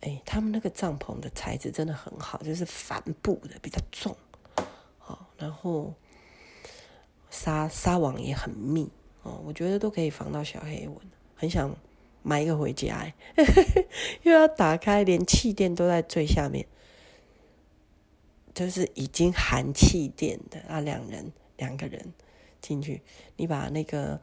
[0.00, 4.16] 哎，他们那个帐篷的材质真的很好，就是帆布的，比较重，
[4.98, 5.92] 好，然后
[7.28, 8.90] 纱纱网也很密
[9.22, 10.96] 哦，我觉得都可以防到小黑蚊，
[11.34, 11.76] 很想
[12.22, 13.12] 买一个回家，
[14.24, 16.66] 又要打开，连气垫都在最下面，
[18.54, 22.14] 就是已经含气垫的啊，两人两个人
[22.62, 23.02] 进去，
[23.36, 24.18] 你把那个。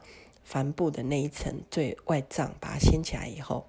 [0.48, 3.68] 帆布的那一层最外帐，把它掀起来以后，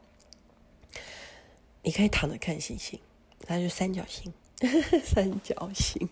[1.82, 3.00] 你可以躺着看星星，
[3.44, 4.32] 它就三角形，
[5.02, 6.08] 三角形。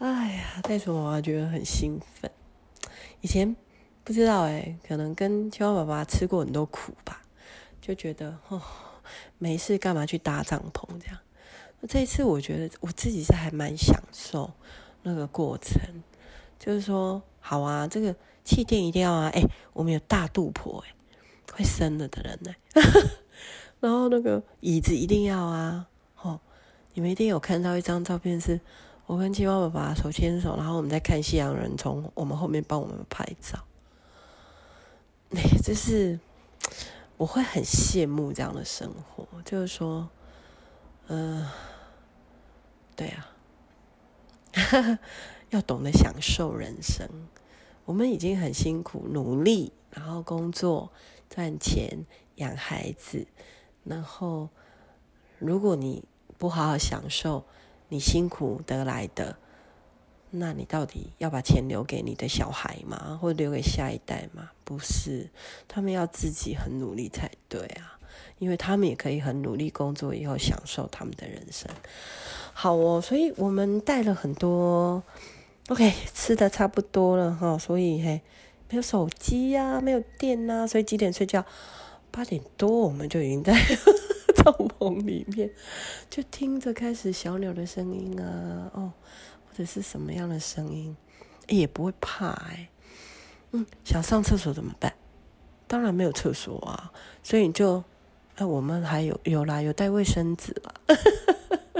[0.00, 2.28] 哎呀，袋鼠妈妈觉得很兴奋。
[3.20, 3.54] 以前
[4.02, 7.22] 不知道哎，可能跟青蛙爸爸吃过很多苦吧，
[7.80, 8.60] 就觉得哦，
[9.38, 11.16] 没事干嘛去搭帐篷这样。
[11.88, 14.50] 这一次我觉得我自己是还蛮享受
[15.04, 16.02] 那个过程，
[16.58, 18.12] 就是说，好啊，这个
[18.48, 20.94] 气垫一定要啊，哎，我们有大肚婆哎，
[21.52, 22.54] 会生了的人呢，
[23.80, 25.86] 然后那个椅子一定要啊，
[26.22, 26.40] 哦，
[26.94, 28.58] 你们一定有看到一张照片，是
[29.04, 33.62] 我跟青蛙爸爸手牵手，然后我们在看西洋人从我们后面帮我们拍照，
[35.36, 36.18] 哎，就是
[37.18, 40.08] 我会很羡慕这样的生活，就是说。
[41.10, 41.52] 嗯、呃，
[42.94, 43.32] 对啊，
[45.48, 47.08] 要懂得享受人生。
[47.88, 50.92] 我们已经很辛苦努力，然后工作
[51.30, 53.26] 赚钱养孩子，
[53.82, 54.50] 然后
[55.38, 56.04] 如果你
[56.36, 57.46] 不好好享受
[57.88, 59.38] 你辛苦得来的，
[60.28, 63.18] 那你到底要把钱留给你的小孩吗？
[63.18, 64.50] 或者留给下一代吗？
[64.64, 65.30] 不是，
[65.66, 67.98] 他们要自己很努力才对啊。
[68.38, 71.70] 因为他们也可以很努力工作，以后享受他们的人生。
[72.52, 75.02] 好哦，所以我们带了很多
[75.68, 78.20] ，OK，吃的差不多了哈，所以嘿，
[78.68, 81.44] 没有手机呀、啊，没有电呐、所以几点睡觉？
[82.10, 83.52] 八点多我们就已经在
[84.36, 85.50] 帐篷里面，
[86.10, 88.92] 就听着开始小鸟的声音啊，哦，
[89.46, 90.96] 或者是什么样的声音，
[91.48, 92.68] 也不会怕哎，
[93.52, 94.92] 嗯，想上厕所怎么办？
[95.66, 97.84] 当然没有厕所啊，所以你就。
[98.40, 100.96] 那、我们还有有啦，有带卫生纸啦。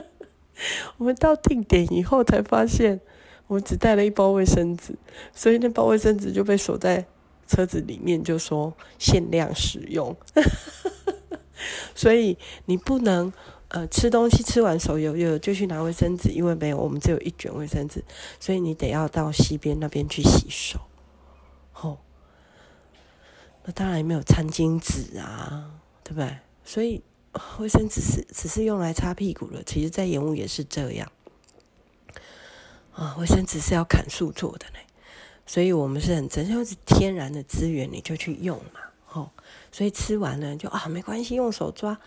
[0.99, 3.01] 我们到定点以后才发现，
[3.49, 4.95] 我只带了一包卫生纸，
[5.35, 7.05] 所以那包卫生纸就被锁在
[7.47, 10.17] 车子里面，就说限量使用。
[11.95, 13.33] 所以你不能
[13.69, 18.05] 呃吃东西吃完手有有就去拿卫生纸，因为没有，我们只有一卷卫生纸，
[18.39, 20.79] 所以你得要到溪边那边去洗手。
[21.81, 21.99] 哦，
[23.65, 25.71] 那当然也没有餐巾纸啊，
[26.05, 26.37] 对不对？
[26.65, 27.03] 所以
[27.59, 31.11] 卫生纸是只是用来擦屁股的，其实，在延误也是这样
[32.99, 33.17] 啊。
[33.19, 34.79] 卫生纸是要砍树做的呢，
[35.47, 39.31] 所以我们是很珍惜，是天然的资源，你就去用嘛，吼。
[39.71, 41.99] 所以吃完了就啊，没关系，用手抓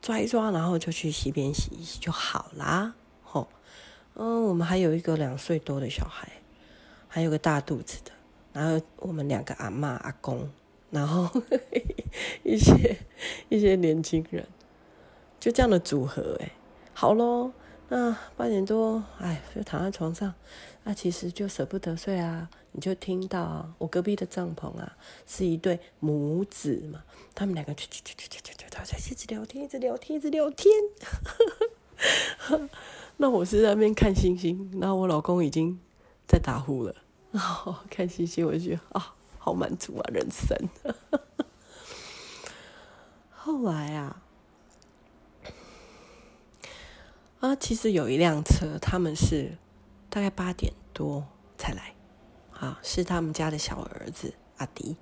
[0.00, 3.48] 抓一抓，然后就去溪边洗一洗就好啦，吼。
[4.14, 6.30] 嗯，我们还有一个两岁多的小孩，
[7.08, 8.12] 还有个大肚子的，
[8.52, 10.48] 然后我们两个阿嬷阿公。
[10.88, 11.28] 然后
[12.44, 12.96] 一些
[13.48, 14.46] 一些年轻人，
[15.40, 16.52] 就这样的组合，哎，
[16.94, 17.50] 好喽，
[17.88, 20.34] 那八点多，哎，就躺在床上，
[20.84, 22.48] 那其实就舍不得睡啊。
[22.72, 24.96] 你就听到我隔壁的帐篷啊，
[25.26, 27.02] 是一对母子嘛，
[27.34, 30.72] 他们两个去去去去去去去，他在一直聊天，一直聊天，一直聊天。
[33.16, 35.78] 那我是在那边看星星，然后我老公已经
[36.26, 36.94] 在打呼了，
[37.32, 39.12] 然后看星星，我就觉得啊。
[39.38, 40.58] 好满足啊，人生。
[43.30, 44.20] 后来啊，
[47.40, 49.56] 啊，其实有一辆车，他们是
[50.08, 51.26] 大概八点多
[51.58, 51.94] 才来，
[52.52, 54.96] 啊，是他们家的小儿子阿迪。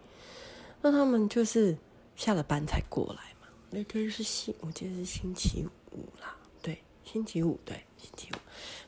[0.82, 1.78] 那他们就是
[2.16, 3.48] 下了班才过来嘛。
[3.70, 8.36] 那天是星，我记得是星期五啦，对，星期五，对，星期五。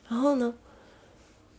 [0.09, 0.55] 然后呢，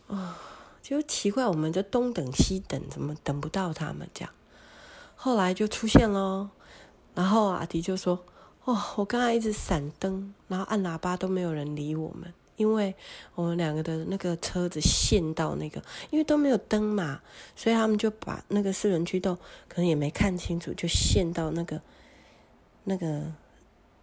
[0.06, 0.38] 啊。
[0.80, 4.08] 就奇怪，我们就东等西等，怎么等不到他们？
[4.14, 4.32] 这样，
[5.16, 6.50] 后来就出现了。
[7.14, 8.24] 然后阿迪就说
[8.68, 12.94] ：“哦，我刚才一直闪灯，然后按喇叭都没有人理我们，因为
[13.34, 17.22] 我们两个的那个车子陷到那个，因为都没有灯嘛，
[17.56, 19.34] 所以他们就把那个四轮驱动
[19.68, 21.80] 可能也没看清楚，就陷到那个
[22.84, 23.32] 那个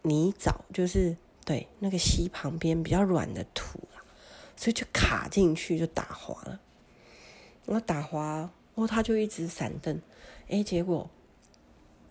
[0.02, 4.02] 泥沼，就是对那个溪旁边比较软的土啊，
[4.58, 6.60] 所以就卡进去，就打滑了。”
[7.68, 10.02] 我打滑，哦，他就一直闪灯，
[10.50, 11.08] 哎，结果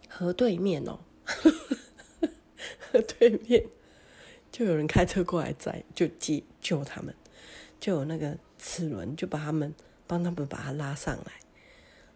[0.08, 1.00] 河对面哦，
[3.02, 3.64] 对面
[4.50, 7.14] 就有人开车过来载，就急救他们，
[7.80, 9.74] 就有那个齿轮，就把他们
[10.06, 11.32] 帮他们把他拉上来，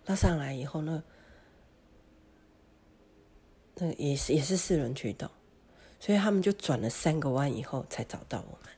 [0.06, 1.02] 拉上来以后呢，
[3.76, 5.28] 那也是也是四轮驱动，
[5.98, 8.70] 所以他们就转了三个弯以后才找到我们。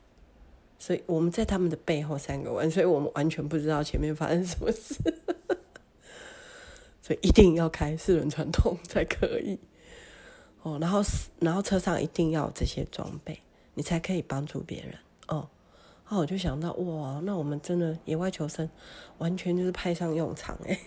[0.79, 4.95] 所以我们在他们的背后三个弯，所以我们完全不知道前面发生什么事，
[7.03, 9.59] 所以一定要开四轮传动才可以。
[10.63, 10.79] 哦。
[10.81, 11.03] 然后，
[11.39, 13.41] 然后车上一定要有这些装备，
[13.75, 14.95] 你才可以帮助别人
[15.29, 15.49] 哦。
[16.05, 18.69] 然后我就想到，哇，那我们真的野外求生
[19.19, 20.79] 完全就是派上用场哎。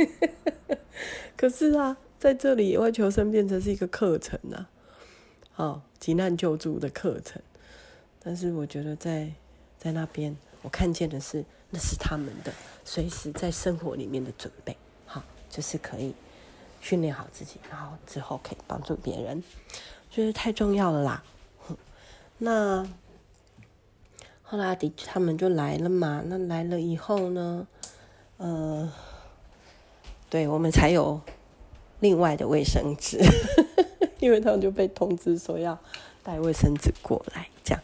[1.37, 4.69] 可是啊，在这里野外求生变成是一个课程啊，
[5.55, 7.41] 哦，急难救助的课程。
[8.21, 9.31] 但是我觉得在
[9.77, 12.53] 在那边，我看见的是那是他们的
[12.85, 16.13] 随时在生活里面的准备，好，就是可以
[16.83, 19.43] 训练好自己，然后之后可以帮助别人，
[20.11, 21.23] 就是太重要了啦。
[22.37, 22.87] 那
[24.43, 27.65] 后来的他们就来了嘛，那来了以后呢，
[28.37, 28.93] 呃。
[30.29, 31.21] 对，我们才有
[31.99, 33.19] 另外的卫生纸，
[34.17, 35.77] 因为他们就被通知说要
[36.23, 37.83] 带卫生纸过来，这样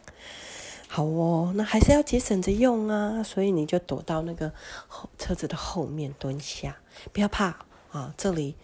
[0.88, 1.54] 好哦。
[1.56, 4.52] 那还是要节省着用啊，所以你就躲到那个
[4.88, 6.76] 后车子的后面蹲下，
[7.14, 7.56] 不要怕
[7.92, 8.12] 啊。
[8.18, 8.56] 这里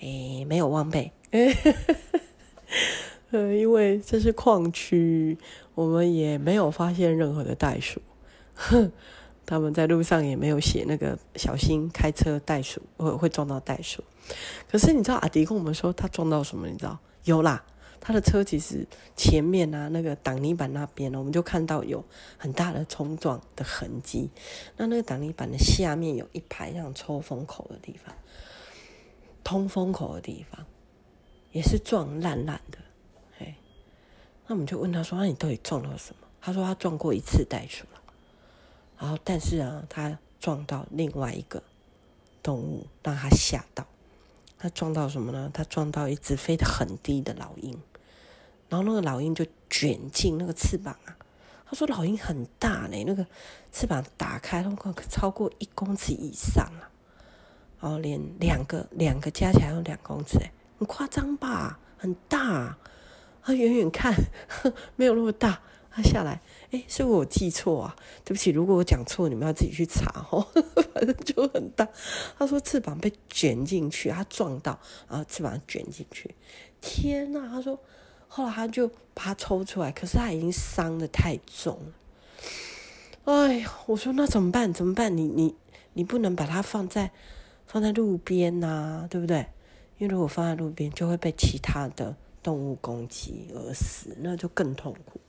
[0.00, 1.12] 诶没有忘背，
[3.30, 5.36] 呃，因为这是矿区，
[5.74, 8.00] 我们也没有发现任何的袋鼠。
[9.46, 14.02] 他们在路上也没有写那个小心开车袋鼠会会撞到袋鼠，
[14.70, 16.66] 可是你知道阿迪跟我们说他撞到什么？
[16.66, 17.62] 你知道有啦，
[18.00, 22.02] 他的车其实前面啊那个挡泥板那边，我们就看到有
[22.38, 24.30] 很大的冲撞的痕迹。
[24.78, 28.14] 那那个挡泥板的下面有一排像抽风口的地方，
[29.44, 30.66] 通风口的地方
[31.52, 32.78] 也是撞烂烂的。
[33.38, 33.54] 嘿，
[34.46, 37.84] 那我们就问他说：“那你到底撞到什么？”他说：“他撞过一次袋鼠。”
[38.98, 41.62] 然后，但是啊，他撞到另外一个
[42.42, 43.86] 动物，让他吓到。
[44.58, 45.50] 他撞到什么呢？
[45.52, 47.78] 他撞到一只飞得很低的老鹰，
[48.70, 51.16] 然后那个老鹰就卷进那个翅膀啊。
[51.66, 53.26] 他说：“老鹰很大呢，那个
[53.72, 56.88] 翅膀打开，那个超过一公尺以上啊。
[57.84, 60.38] 然后连两个两个加起来有两公尺，
[60.78, 61.78] 很夸张吧？
[61.98, 62.78] 很大啊。
[63.42, 64.14] 他远远看
[64.96, 65.60] 没有那么大。”
[65.92, 67.96] 他下来，哎，是不是我记错啊？
[68.24, 70.40] 对不起，如果我讲错，你们要自己去查哦。
[70.94, 71.86] 反正就很大。
[72.38, 76.34] 他说翅膀被卷进去，他撞到，然后翅膀卷进去。
[76.80, 77.46] 天哪！
[77.48, 77.78] 他说，
[78.26, 81.92] 后来他就把它抽出来，可是他已经伤得太重了。
[83.26, 84.72] 哎呀，我说那怎么办？
[84.72, 85.14] 怎么办？
[85.14, 85.54] 你你
[85.92, 87.12] 你不能把它放在
[87.74, 89.38] 放在路边呐、啊，对不对？
[89.98, 95.20] 因为如果放在路边，就会被其他的动物攻击而死，那就更痛苦。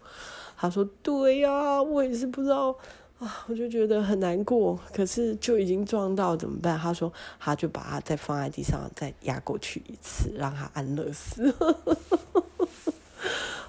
[0.56, 2.70] 他说：“对呀、我也是不知道
[3.18, 4.80] 啊，我就觉得很难过。
[4.94, 11.52] 可是就已经撞到，怎么办？”他说：“他就把它再放在地上，再压过去一次，让它安乐死。”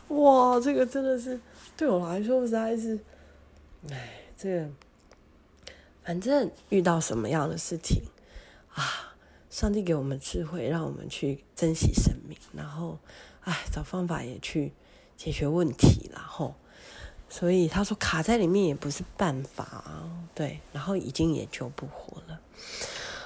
[0.09, 1.41] 哇，这个真的是
[1.79, 2.99] 对我来说实在是，
[3.91, 4.69] 哎，这
[6.05, 8.03] 反正遇到什么样的事情
[8.77, 9.15] 啊，
[9.51, 12.99] 上帝给我们智慧，让我们去珍惜生命，然后
[13.43, 14.73] 哎，找方法也去
[15.17, 16.55] 解决问题，然后。
[17.29, 19.83] 所以他说卡在里面也不是办法，
[20.33, 22.41] 对，然后已经也救不活了。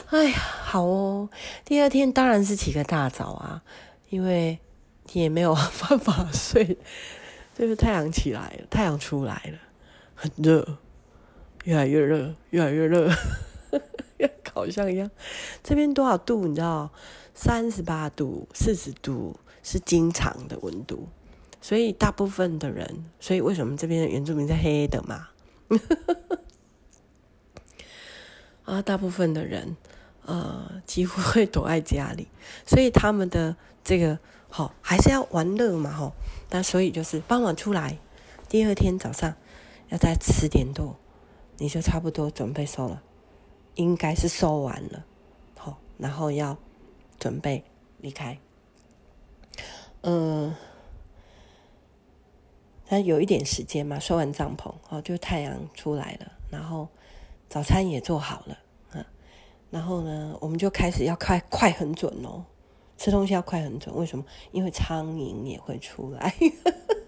[0.08, 1.28] 哎呀，好哦，
[1.66, 3.62] 第二天当然是起个大早啊，
[4.08, 4.58] 因为
[5.12, 6.78] 也没有办法睡，
[7.54, 9.58] 就是太阳起来了，太阳出来了，
[10.14, 10.78] 很热，
[11.64, 13.12] 越来越热，越来越热，
[14.42, 15.10] 烤箱 一样。
[15.62, 16.46] 这边多少度？
[16.46, 16.90] 你知道？
[17.34, 21.08] 三十八度、四十度是经常的温度。
[21.62, 25.28] 所以大部分的人，所以为什么这边的原住民是黑黑的嘛？
[28.64, 29.76] 啊，大部分的人，
[30.24, 32.28] 呃，几乎会躲在家里，
[32.66, 36.12] 所以他们的这个好、哦、还是要玩乐嘛，吼、哦。
[36.50, 37.98] 那所以就是傍晚出来，
[38.48, 39.34] 第二天早上
[39.88, 40.96] 要在十点多，
[41.58, 43.02] 你就差不多准备收了，
[43.74, 45.04] 应该是收完了，
[45.56, 46.56] 好、然后要
[47.18, 47.62] 准备
[47.98, 48.38] 离开，
[50.02, 50.56] 嗯、呃。
[52.92, 56.88] 那有一点时间嘛，收完帐篷，哦，就太阳出来了，然后
[57.48, 58.58] 早餐也做好了，
[58.94, 59.04] 嗯，
[59.70, 62.44] 然后呢，我们就开始要快快很准哦，
[62.96, 64.24] 吃东西要快很准，为什么？
[64.50, 66.34] 因为苍蝇也会出来，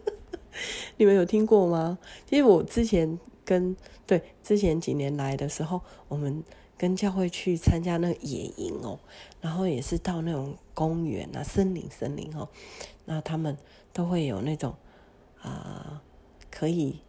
[0.97, 1.99] 你们有听过吗？
[2.27, 6.45] 其实我之前跟对之前几年来的时候，我们
[6.83, 8.99] 跟教会去参加那个野营哦，
[9.41, 12.49] 然后也是到那种公园啊、森林、森林哦，
[13.05, 13.57] 那他们
[13.93, 14.75] 都会有那种。
[15.45, 16.01] 啊、
[16.53, 17.01] 可以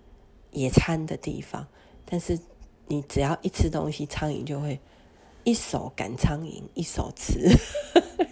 [0.51, 1.67] 野餐的地方，
[2.03, 2.39] 但是
[2.88, 4.80] 你只要一吃东西，苍蝇就会
[5.43, 7.47] 一手赶苍蝇，一手吃，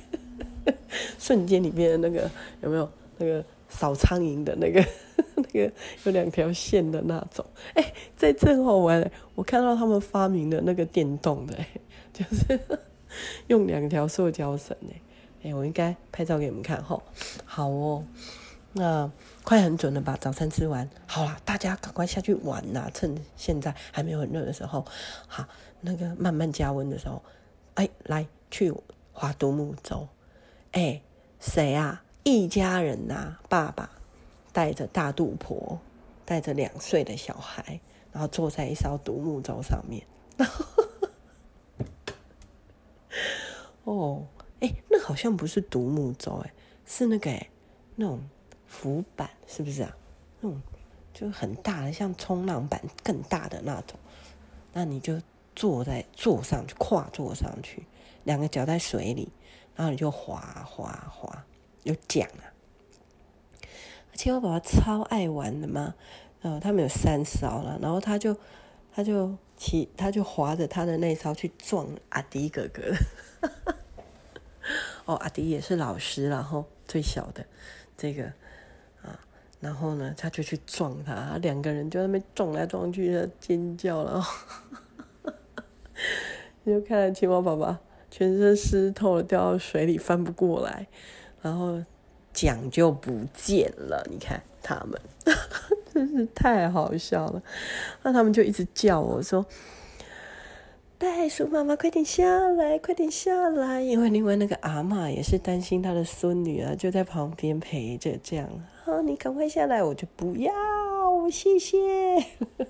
[1.19, 2.29] 瞬间里面的那个
[2.63, 4.85] 有没有那个扫苍蝇的那个
[5.35, 5.71] 那个
[6.03, 7.43] 有两条线的那种？
[7.73, 11.57] 哎、欸，在这很好玩，我看到他们发明的那个电动的，
[12.13, 12.59] 就是
[13.47, 14.77] 用两条塑胶绳，
[15.43, 17.01] 哎，我应该拍照给你们看哈，
[17.45, 18.05] 好哦。
[18.73, 19.11] 那
[19.43, 20.17] 快很准了吧？
[20.21, 22.89] 早餐吃完，好啦，大家赶快下去玩呐！
[22.93, 24.85] 趁现在还没有很热的时候，
[25.27, 25.45] 好，
[25.81, 27.21] 那个慢慢加温的时候，
[27.73, 28.73] 哎，来去
[29.11, 30.07] 划独木舟。
[30.71, 31.01] 哎，
[31.41, 32.01] 谁啊？
[32.23, 33.89] 一家人呐、啊，爸爸
[34.51, 35.79] 带着大肚婆，
[36.25, 37.79] 带着两岁的小孩，
[38.11, 40.05] 然后坐在一艘独木舟上面。
[43.83, 44.25] 哦，
[44.59, 46.53] 哎，那好像不是独木舟，哎，
[46.85, 47.49] 是那个哎，
[47.95, 48.21] 那种。
[48.73, 49.93] 浮板是不是啊？
[50.39, 50.61] 那种
[51.13, 53.99] 就很大的，像冲浪板更大的那种。
[54.71, 55.21] 那你就
[55.53, 57.85] 坐在坐上去，跨坐上去，
[58.23, 59.29] 两个脚在水里，
[59.75, 61.43] 然后你就滑滑滑，
[61.83, 62.53] 有奖啊！
[64.13, 65.95] 青蛙宝宝超爱玩的嘛，
[66.41, 68.37] 呃，他们有三艘了，然后他就
[68.93, 72.83] 他就骑，他就划着他的那艘去撞阿迪哥哥。
[75.05, 77.45] 哦，阿迪也是老师，然后最小的
[77.97, 78.25] 这个
[79.01, 79.19] 啊。
[79.59, 84.23] 然后呢，他就去撞他，两个人就在那边撞来撞去尖叫了。
[86.63, 87.75] 你 就看到青蛙宝宝
[88.11, 90.87] 全身湿透了，掉到水里翻不过来，
[91.41, 91.81] 然后
[92.33, 94.05] 桨就不见了。
[94.09, 94.99] 你看他们，
[95.93, 97.41] 真是太好笑了。
[98.03, 99.45] 那他们就一直叫我说。
[100.97, 103.81] 袋鼠妈妈，快点下来，快点下来！
[103.81, 108.47] 因为另外那个阿嬷也是担心她的孙女啊，就在旁边陪着，这样。
[108.83, 110.53] 好，你赶快下来，我就不要，
[111.31, 111.75] 谢谢。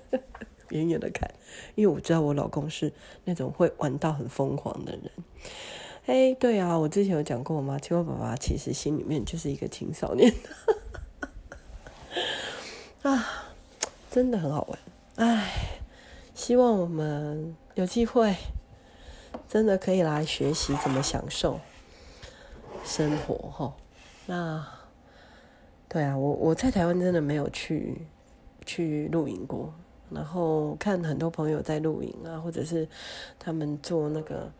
[0.70, 1.30] 远远的看，
[1.74, 2.90] 因为我知道我老公是
[3.24, 5.10] 那种会玩到很疯狂的人。
[6.06, 7.78] 哎，对啊，我之前有讲过吗？
[7.78, 10.32] 青蛙爸爸其实心里面就是一个青少年。
[13.02, 13.52] 啊，
[14.10, 14.78] 真的很好玩。
[15.16, 15.52] 哎，
[16.34, 17.56] 希望我们。
[17.74, 18.36] 有机会，
[19.48, 21.58] 真的可以来学习怎么享受
[22.84, 23.74] 生活哈。
[24.26, 24.62] 那，
[25.88, 28.02] 对啊，我我在台湾真的没有去
[28.66, 29.72] 去露营过，
[30.10, 32.86] 然后看很多朋友在露营啊，或者是
[33.38, 34.52] 他们做那个、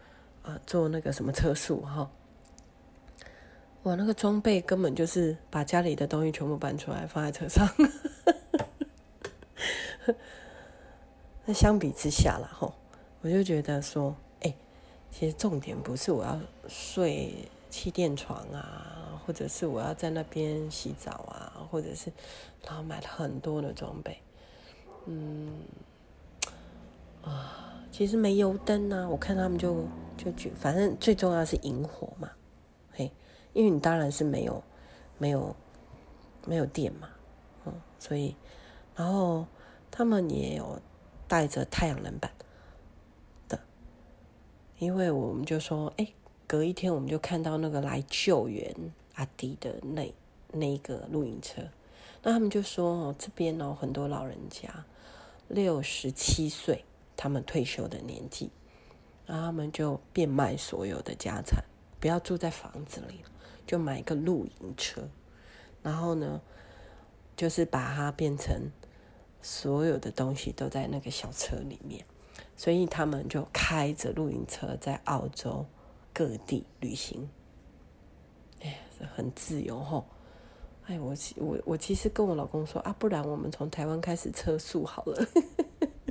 [0.42, 2.10] 呃、做那个什么车速哈。
[3.84, 7.68] 哇，那个装备根本就是把家里的东西全部搬出来放在车上。
[11.44, 12.72] 那相比之下啦，哈。
[13.20, 14.52] 我就觉得说，哎、
[15.12, 22.12] 其实重点不是我要睡气垫床啊，或者是我要在那边洗澡啊，或者是
[22.66, 24.20] 然后买了很多的装备，
[25.06, 25.52] 嗯，
[27.22, 29.84] 啊，其实没油灯啊，我看他们就
[30.22, 32.30] 就举，反正最重要是引火嘛，
[32.92, 33.10] 嘿，
[33.54, 34.62] 因为你当然是没有
[35.18, 35.56] 没有
[36.46, 37.08] 没有电嘛，
[37.64, 38.36] 嗯，所以
[38.94, 39.44] 然后
[39.90, 40.78] 他们也有
[41.26, 42.30] 带着太阳能板
[43.48, 43.58] 的。
[44.78, 46.06] 因为我们就说，哎，
[46.46, 48.72] 隔一天我们就看到那个来救援
[49.14, 50.14] 阿迪的那
[50.52, 51.62] 那一个露营车，
[52.22, 54.84] 那他们就说，哦，这边哦很多老人家，
[55.48, 56.84] 六十七岁，
[57.16, 58.50] 他们退休的年纪，
[59.26, 61.64] 然后他们就变卖所有的家产，
[62.00, 63.20] 不要住在房子里，
[63.66, 65.08] 就买一个露营车，
[65.82, 66.40] 然后呢，
[67.36, 68.70] 就是把它变成
[69.40, 72.04] 所有的东西都在那个小车里面。
[72.56, 75.66] 所以他们就开着露营车在澳洲
[76.12, 77.28] 各地旅行，
[78.60, 78.80] 哎，
[79.14, 80.04] 很自由吼。
[80.86, 85.26] 哎，我我我其实跟我老公说啊，不然我们从台湾开始车速好了，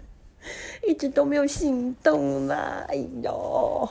[0.88, 2.86] 一直都没有行动啦。
[2.88, 3.90] 哎呦，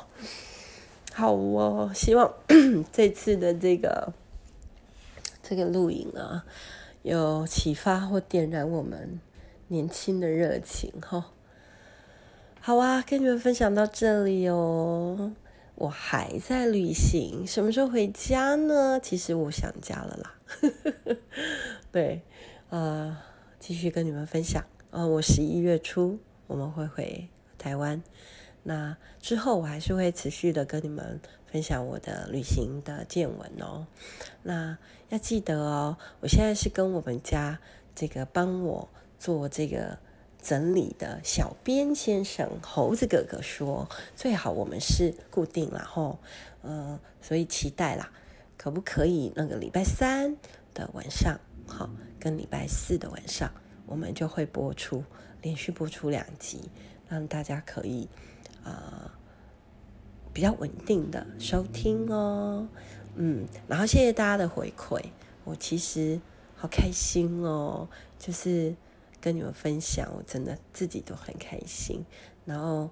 [1.13, 2.33] 好哦，希望
[2.93, 4.13] 这次的这个
[5.43, 6.45] 这个录影啊，
[7.03, 9.21] 有启发或点燃我们
[9.69, 11.25] 年轻的热情吼。
[12.61, 15.33] 好啊，跟你们分享到这里哦。
[15.77, 19.01] 我还在旅行，什么时候回家呢？
[19.03, 20.35] 其实我想家了啦。
[21.91, 22.21] 对，
[22.69, 23.17] 呃，
[23.59, 24.63] 继续跟你们分享。
[24.91, 26.19] 呃，我十一月初
[26.51, 28.03] 我们会回台湾，
[28.65, 33.87] 那之后我还是会持续的跟你们分享我的旅行的见闻哦。
[34.43, 34.77] 那
[35.11, 37.61] 要记得哦，我现在是跟我们家
[37.95, 39.97] 这个帮我做这个。
[40.43, 43.87] 整理的小编先生猴子哥哥说
[44.17, 46.19] ：“最好我们是固定然后，
[46.63, 48.11] 呃，所以期待啦，
[48.57, 50.35] 可不可以那个礼拜三
[50.73, 53.53] 的晚上，好，跟礼拜四的晚上，
[53.85, 55.05] 我们就会播出，
[55.43, 56.71] 连续播出两集，
[57.09, 58.09] 让大家可以
[58.65, 59.11] 呃
[60.33, 62.69] 比较稳定的收听哦，
[63.17, 65.03] 嗯，然后谢谢大家的回馈，
[65.45, 66.21] 我其实
[66.57, 67.89] 好开心哦，
[68.19, 68.75] 就是。”
[69.23, 72.07] 跟你们分享，我真的自己都很开心。
[72.47, 72.89] 然后，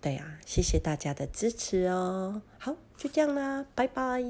[0.00, 2.40] 对呀，谢谢大家的支持哦。
[2.58, 4.24] 好，就这样啦，拜拜。